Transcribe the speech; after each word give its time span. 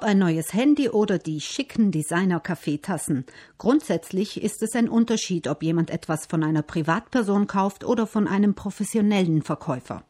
Ob 0.00 0.06
ein 0.06 0.18
neues 0.18 0.54
Handy 0.54 0.88
oder 0.88 1.18
die 1.18 1.42
schicken 1.42 1.90
Designer-Kaffeetassen. 1.90 3.26
Grundsätzlich 3.58 4.42
ist 4.42 4.62
es 4.62 4.74
ein 4.74 4.88
Unterschied, 4.88 5.46
ob 5.46 5.62
jemand 5.62 5.90
etwas 5.90 6.24
von 6.24 6.42
einer 6.42 6.62
Privatperson 6.62 7.46
kauft 7.46 7.84
oder 7.84 8.06
von 8.06 8.26
einem 8.26 8.54
professionellen 8.54 9.42
Verkäufer. 9.42 10.02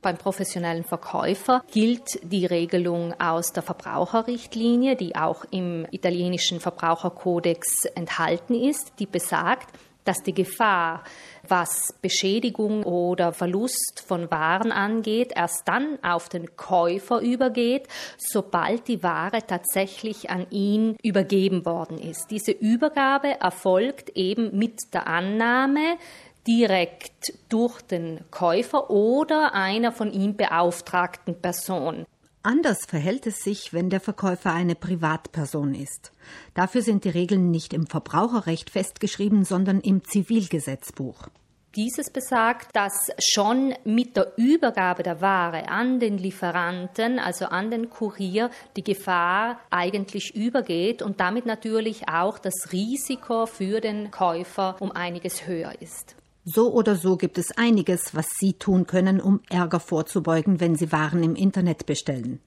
Beim 0.00 0.16
professionellen 0.16 0.82
Verkäufer 0.82 1.62
gilt 1.70 2.20
die 2.22 2.46
Regelung 2.46 3.12
aus 3.20 3.52
der 3.52 3.62
Verbraucherrichtlinie, 3.62 4.96
die 4.96 5.14
auch 5.14 5.44
im 5.50 5.86
italienischen 5.90 6.58
Verbraucherkodex 6.58 7.84
enthalten 7.84 8.54
ist, 8.54 8.94
die 8.98 9.06
besagt, 9.06 9.68
dass 10.04 10.22
die 10.22 10.34
Gefahr, 10.34 11.02
was 11.46 11.94
Beschädigung 12.00 12.84
oder 12.84 13.32
Verlust 13.32 14.02
von 14.06 14.30
Waren 14.30 14.72
angeht, 14.72 15.32
erst 15.34 15.66
dann 15.66 15.98
auf 16.02 16.28
den 16.28 16.56
Käufer 16.56 17.20
übergeht, 17.20 17.88
sobald 18.18 18.88
die 18.88 19.02
Ware 19.02 19.46
tatsächlich 19.46 20.30
an 20.30 20.46
ihn 20.50 20.96
übergeben 21.02 21.64
worden 21.66 21.98
ist. 21.98 22.30
Diese 22.30 22.52
Übergabe 22.52 23.40
erfolgt 23.40 24.10
eben 24.10 24.56
mit 24.56 24.78
der 24.92 25.06
Annahme, 25.06 25.98
direkt 26.46 27.32
durch 27.48 27.80
den 27.80 28.20
Käufer 28.30 28.90
oder 28.90 29.54
einer 29.54 29.92
von 29.92 30.12
ihm 30.12 30.36
beauftragten 30.36 31.40
Person. 31.40 32.04
Anders 32.46 32.84
verhält 32.84 33.26
es 33.26 33.38
sich, 33.38 33.72
wenn 33.72 33.88
der 33.88 34.00
Verkäufer 34.00 34.52
eine 34.52 34.74
Privatperson 34.74 35.74
ist. 35.74 36.12
Dafür 36.52 36.82
sind 36.82 37.04
die 37.04 37.08
Regeln 37.08 37.50
nicht 37.50 37.72
im 37.72 37.86
Verbraucherrecht 37.86 38.68
festgeschrieben, 38.68 39.46
sondern 39.46 39.80
im 39.80 40.04
Zivilgesetzbuch. 40.04 41.28
Dieses 41.74 42.10
besagt, 42.10 42.76
dass 42.76 43.10
schon 43.18 43.72
mit 43.84 44.18
der 44.18 44.34
Übergabe 44.36 45.02
der 45.02 45.22
Ware 45.22 45.70
an 45.70 46.00
den 46.00 46.18
Lieferanten, 46.18 47.18
also 47.18 47.46
an 47.46 47.70
den 47.70 47.88
Kurier, 47.88 48.50
die 48.76 48.84
Gefahr 48.84 49.58
eigentlich 49.70 50.36
übergeht 50.36 51.00
und 51.00 51.20
damit 51.20 51.46
natürlich 51.46 52.10
auch 52.10 52.38
das 52.38 52.72
Risiko 52.72 53.46
für 53.46 53.80
den 53.80 54.10
Käufer 54.10 54.76
um 54.80 54.92
einiges 54.92 55.46
höher 55.46 55.72
ist. 55.80 56.14
So 56.46 56.72
oder 56.72 56.94
so 56.94 57.16
gibt 57.16 57.38
es 57.38 57.56
einiges, 57.56 58.14
was 58.14 58.26
Sie 58.38 58.52
tun 58.52 58.86
können, 58.86 59.18
um 59.18 59.40
Ärger 59.48 59.80
vorzubeugen, 59.80 60.60
wenn 60.60 60.76
Sie 60.76 60.92
Waren 60.92 61.22
im 61.22 61.36
Internet 61.36 61.86
bestellen. 61.86 62.40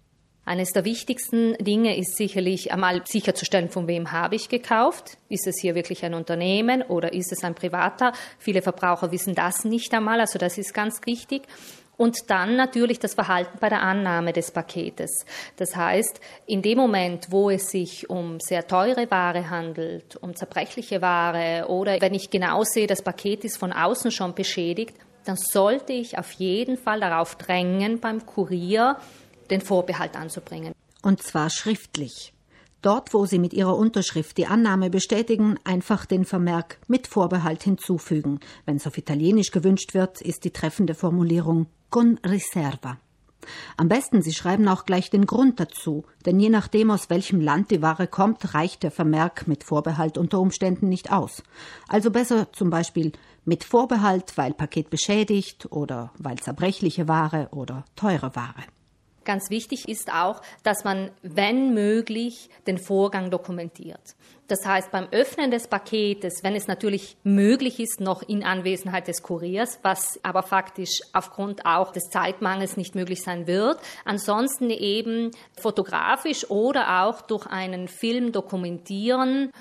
Eines 0.46 0.72
der 0.72 0.86
wichtigsten 0.86 1.56
Dinge 1.56 1.98
ist 1.98 2.16
sicherlich 2.16 2.72
einmal 2.72 3.02
sicherzustellen, 3.06 3.70
von 3.70 3.88
wem 3.88 4.12
habe 4.12 4.36
ich 4.36 4.50
gekauft. 4.50 5.18
Ist 5.30 5.48
es 5.48 5.60
hier 5.60 5.74
wirklich 5.74 6.06
ein 6.06 6.14
Unternehmen 6.14 6.84
oder 6.84 7.12
ist 7.12 7.32
es 7.32 7.44
ein 7.44 7.56
Privater? 7.56 8.14
Viele 8.38 8.62
Verbraucher 8.62 9.12
wissen 9.12 9.34
das 9.34 9.66
nicht 9.66 9.92
einmal, 9.94 10.22
also 10.22 10.38
das 10.38 10.58
ist 10.60 10.76
ganz 10.76 11.02
wichtig. 11.06 11.42
Und 11.98 12.30
dann 12.30 12.56
natürlich 12.56 13.00
das 13.00 13.16
Verhalten 13.16 13.58
bei 13.60 13.70
der 13.70 13.82
Annahme 13.82 14.32
des 14.32 14.52
Paketes. 14.52 15.26
Das 15.56 15.76
heißt, 15.76 16.22
in 16.46 16.62
dem 16.62 16.78
Moment, 16.78 17.32
wo 17.32 17.50
es 17.50 17.72
sich 17.72 18.08
um 18.10 18.40
sehr 18.40 18.68
teure 18.68 19.10
Ware 19.10 19.50
handelt, 19.50 20.16
um 20.18 20.36
zerbrechliche 20.36 21.02
Ware 21.02 21.68
oder 21.70 22.00
wenn 22.00 22.14
ich 22.14 22.30
genau 22.30 22.64
sehe, 22.64 22.86
das 22.86 23.02
Paket 23.02 23.44
ist 23.44 23.58
von 23.58 23.74
außen 23.74 24.12
schon 24.12 24.36
beschädigt, 24.36 24.96
dann 25.26 25.38
sollte 25.38 25.92
ich 25.92 26.20
auf 26.20 26.32
jeden 26.34 26.78
Fall 26.78 27.00
darauf 27.00 27.36
drängen, 27.36 28.00
beim 28.00 28.26
Kurier 28.26 28.98
den 29.50 29.62
Vorbehalt 29.62 30.16
anzubringen. 30.16 30.74
Und 31.02 31.24
zwar 31.24 31.50
schriftlich. 31.50 32.34
Dort, 32.84 33.14
wo 33.14 33.26
Sie 33.26 33.40
mit 33.40 33.54
Ihrer 33.54 33.76
Unterschrift 33.76 34.38
die 34.38 34.46
Annahme 34.46 34.90
bestätigen, 34.92 35.58
einfach 35.64 36.06
den 36.06 36.26
Vermerk 36.26 36.78
mit 36.88 37.08
Vorbehalt 37.08 37.64
hinzufügen. 37.64 38.40
Wenn 38.66 38.78
es 38.78 38.86
auf 38.86 38.98
Italienisch 38.98 39.52
gewünscht 39.52 39.96
wird, 39.96 40.22
ist 40.22 40.46
die 40.46 40.52
treffende 40.52 40.94
Formulierung 40.94 41.66
con 41.90 42.20
riserva. 42.26 42.98
Am 43.78 43.88
besten, 43.88 44.22
Sie 44.22 44.34
schreiben 44.34 44.68
auch 44.68 44.86
gleich 44.86 45.10
den 45.10 45.26
Grund 45.26 45.60
dazu, 45.60 46.04
denn 46.26 46.40
je 46.40 46.50
nachdem, 46.50 46.92
aus 46.92 47.10
welchem 47.10 47.40
Land 47.40 47.72
die 47.72 47.82
Ware 47.82 48.08
kommt, 48.08 48.54
reicht 48.54 48.84
der 48.84 48.92
Vermerk 48.92 49.48
mit 49.48 49.64
Vorbehalt 49.64 50.18
unter 50.18 50.40
Umständen 50.40 50.90
nicht 50.90 51.12
aus. 51.12 51.44
Also 51.88 52.12
besser 52.12 52.52
zum 52.52 52.70
Beispiel 52.70 53.14
mit 53.46 53.64
Vorbehalt, 53.64 54.38
weil 54.38 54.54
Paket 54.54 54.90
beschädigt 54.90 55.72
oder 55.72 56.12
weil 56.18 56.38
zerbrechliche 56.38 57.08
Ware 57.08 57.48
oder 57.52 57.86
teure 57.96 58.36
Ware. 58.36 58.64
Ganz 59.28 59.50
wichtig 59.50 59.90
ist 59.90 60.10
auch, 60.10 60.42
dass 60.64 60.86
man, 60.86 61.12
wenn 61.22 61.74
möglich, 61.74 62.50
den 62.66 62.78
Vorgang 62.78 63.30
dokumentiert. 63.30 64.16
Das 64.48 64.66
heißt, 64.66 64.90
beim 64.90 65.10
Öffnen 65.12 65.52
des 65.52 65.68
Paketes, 65.68 66.46
wenn 66.46 66.56
es 66.56 66.68
natürlich 66.68 67.18
möglich 67.26 67.82
ist, 67.82 68.00
noch 68.00 68.24
in 68.24 68.46
Anwesenheit 68.46 69.10
des 69.10 69.22
Kuriers, 69.24 69.80
was 69.84 70.18
aber 70.24 70.44
faktisch 70.44 71.02
aufgrund 71.12 71.66
auch 71.66 71.92
des 71.92 72.04
Zeitmangels 72.10 72.78
nicht 72.78 72.96
möglich 72.96 73.22
sein 73.22 73.48
wird, 73.48 73.82
ansonsten 74.06 74.70
eben 74.70 75.32
fotografisch 75.60 76.50
oder 76.50 77.04
auch 77.04 77.22
durch 77.22 77.48
einen 77.48 77.90
Film 77.90 78.32
dokumentieren, 78.32 79.52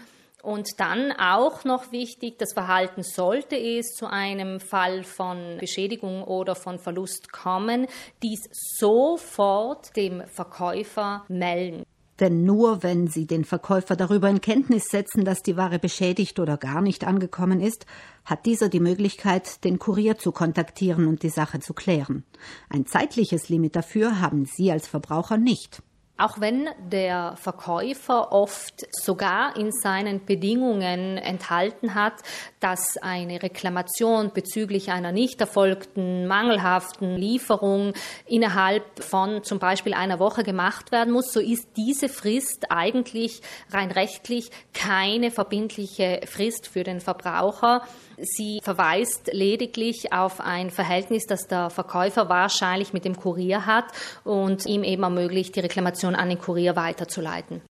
und 0.46 0.78
dann 0.78 1.10
auch 1.10 1.64
noch 1.64 1.90
wichtig, 1.90 2.38
das 2.38 2.52
Verhalten 2.52 3.02
sollte 3.02 3.56
es 3.56 3.94
zu 3.94 4.06
einem 4.06 4.60
Fall 4.60 5.02
von 5.02 5.56
Beschädigung 5.58 6.22
oder 6.22 6.54
von 6.54 6.78
Verlust 6.78 7.32
kommen, 7.32 7.88
dies 8.22 8.48
sofort 8.52 9.96
dem 9.96 10.22
Verkäufer 10.28 11.24
melden. 11.26 11.82
Denn 12.20 12.44
nur 12.44 12.84
wenn 12.84 13.08
Sie 13.08 13.26
den 13.26 13.44
Verkäufer 13.44 13.96
darüber 13.96 14.30
in 14.30 14.40
Kenntnis 14.40 14.84
setzen, 14.88 15.24
dass 15.24 15.42
die 15.42 15.56
Ware 15.56 15.80
beschädigt 15.80 16.38
oder 16.38 16.56
gar 16.56 16.80
nicht 16.80 17.04
angekommen 17.04 17.60
ist, 17.60 17.84
hat 18.24 18.46
dieser 18.46 18.68
die 18.68 18.80
Möglichkeit, 18.80 19.64
den 19.64 19.80
Kurier 19.80 20.16
zu 20.16 20.30
kontaktieren 20.30 21.08
und 21.08 21.24
die 21.24 21.28
Sache 21.28 21.58
zu 21.58 21.74
klären. 21.74 22.22
Ein 22.70 22.86
zeitliches 22.86 23.48
Limit 23.48 23.74
dafür 23.74 24.20
haben 24.20 24.44
Sie 24.44 24.70
als 24.70 24.86
Verbraucher 24.86 25.38
nicht. 25.38 25.82
Auch 26.18 26.40
wenn 26.40 26.68
der 26.78 27.36
Verkäufer 27.36 28.32
oft 28.32 28.86
sogar 28.90 29.54
in 29.56 29.70
seinen 29.70 30.24
Bedingungen 30.24 31.18
enthalten 31.18 31.94
hat, 31.94 32.14
dass 32.58 32.96
eine 32.96 33.42
Reklamation 33.42 34.32
bezüglich 34.32 34.90
einer 34.90 35.12
nicht 35.12 35.40
erfolgten, 35.42 36.26
mangelhaften 36.26 37.16
Lieferung 37.16 37.92
innerhalb 38.24 39.02
von 39.02 39.44
zum 39.44 39.58
Beispiel 39.58 39.92
einer 39.92 40.18
Woche 40.18 40.42
gemacht 40.42 40.90
werden 40.90 41.12
muss, 41.12 41.32
so 41.32 41.40
ist 41.40 41.68
diese 41.76 42.08
Frist 42.08 42.70
eigentlich 42.70 43.42
rein 43.70 43.90
rechtlich 43.90 44.50
keine 44.72 45.30
verbindliche 45.30 46.22
Frist 46.26 46.66
für 46.66 46.82
den 46.82 47.00
Verbraucher. 47.00 47.82
Sie 48.18 48.60
verweist 48.62 49.28
lediglich 49.32 50.12
auf 50.14 50.40
ein 50.40 50.70
Verhältnis, 50.70 51.26
das 51.26 51.46
der 51.48 51.68
Verkäufer 51.68 52.30
wahrscheinlich 52.30 52.94
mit 52.94 53.04
dem 53.04 53.16
Kurier 53.16 53.66
hat 53.66 53.84
und 54.24 54.64
ihm 54.64 54.82
eben 54.84 55.02
ermöglicht, 55.02 55.54
die 55.54 55.60
Reklamation 55.60 56.05
an 56.14 56.28
den 56.28 56.38
Kurier 56.38 56.76
weiterzuleiten. 56.76 57.62